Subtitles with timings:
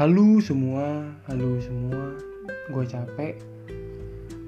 [0.00, 2.16] Halo semua, halo semua.
[2.72, 3.36] Gue capek.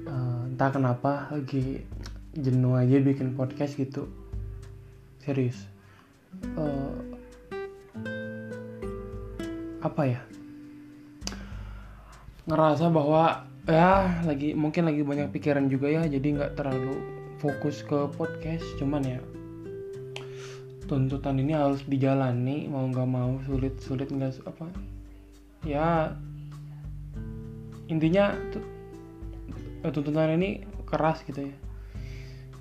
[0.09, 1.85] Eh, entah kenapa lagi
[2.33, 4.09] jenuh aja bikin podcast gitu.
[5.21, 5.69] Serius.
[6.57, 6.97] Eh,
[9.77, 10.25] apa ya?
[12.49, 16.97] Ngerasa bahwa ya lagi mungkin lagi banyak pikiran juga ya, jadi nggak terlalu
[17.37, 18.65] fokus ke podcast.
[18.81, 19.21] Cuman ya
[20.89, 24.92] tuntutan ini harus dijalani mau nggak mau sulit sulit nggak apa
[25.63, 26.11] ya
[27.87, 28.67] intinya tu-
[29.83, 31.55] tuntutan ini keras gitu ya.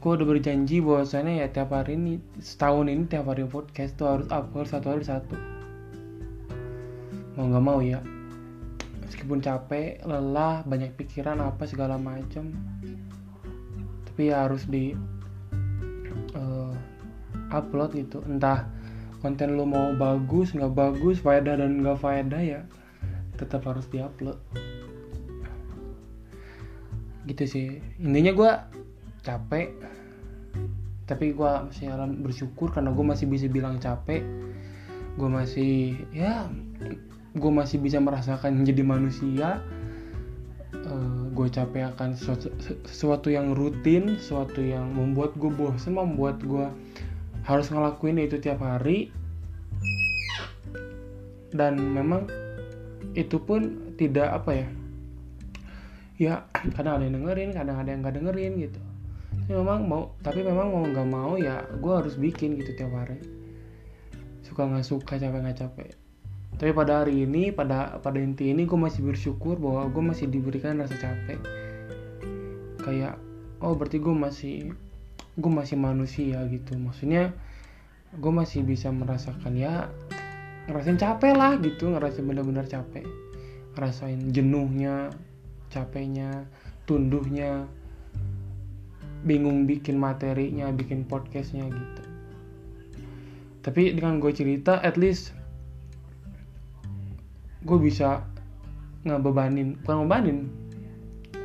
[0.02, 4.26] Gue udah berjanji bahwasannya ya tiap hari ini setahun ini tiap hari podcast tuh harus
[4.34, 5.36] upload satu hari satu.
[7.38, 8.02] Mau nggak mau ya.
[9.06, 12.50] Meskipun capek lelah banyak pikiran apa segala macam
[14.10, 14.92] tapi ya harus di
[16.34, 16.72] eh,
[17.54, 18.18] upload gitu.
[18.26, 18.66] Entah
[19.22, 22.60] konten lu mau bagus nggak bagus faedah dan nggak faedah ya
[23.42, 24.38] tetap harus diupload.
[27.26, 27.66] Gitu sih.
[27.98, 28.52] Intinya gue
[29.26, 29.74] capek.
[31.02, 31.90] Tapi gue masih
[32.22, 34.22] bersyukur karena gue masih bisa bilang capek.
[35.18, 36.46] Gue masih ya
[37.32, 39.58] gue masih bisa merasakan jadi manusia.
[41.32, 42.52] Gue capek akan sesuatu,
[42.84, 46.68] sesuatu yang rutin sesuatu yang membuat gue bosan membuat gue
[47.42, 49.10] harus ngelakuin itu tiap hari.
[51.52, 52.28] Dan memang
[53.12, 54.68] itu pun tidak apa ya
[56.22, 56.34] ya
[56.76, 58.80] kadang ada yang dengerin kadang ada yang nggak dengerin gitu.
[59.32, 63.18] Tapi memang mau tapi memang mau nggak mau ya gue harus bikin gitu tiap hari.
[64.46, 65.90] Suka nggak suka capek nggak capek.
[66.62, 70.78] Tapi pada hari ini pada pada inti ini gue masih bersyukur bahwa gue masih diberikan
[70.78, 71.40] rasa capek.
[72.86, 73.18] Kayak
[73.58, 74.56] oh berarti gue masih
[75.34, 76.78] gue masih manusia gitu.
[76.78, 77.34] Maksudnya
[78.14, 79.90] gue masih bisa merasakan ya
[80.70, 83.02] ngerasain capek lah gitu ngerasain bener-bener capek.
[83.74, 85.10] Ngerasain jenuhnya
[85.72, 86.46] capeknya
[86.86, 87.66] tunduhnya
[89.22, 92.02] bingung bikin materinya bikin podcastnya gitu.
[93.62, 95.34] Tapi dengan gue cerita at least
[97.62, 98.26] gue bisa
[99.06, 100.38] ngebebanin bukan ngebebanin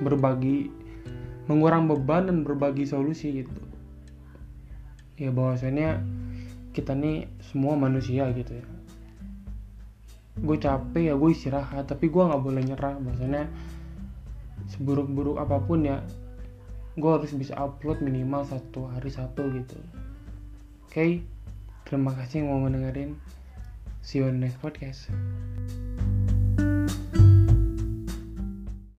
[0.02, 0.70] berbagi
[1.50, 3.62] mengurang beban dan berbagi solusi gitu.
[5.18, 6.06] Ya bahwasannya
[6.74, 8.77] kita nih semua manusia gitu ya
[10.38, 13.46] gue capek ya gue istirahat tapi gue nggak boleh nyerah bahwasannya
[14.70, 16.04] seburuk-buruk apa pun ya
[16.98, 19.78] gue harus bisa upload minimal satu hari satu gitu.
[20.90, 21.22] Oke
[21.86, 23.18] terima kasih yang mau mendengarin.
[24.02, 25.12] See you on the next podcast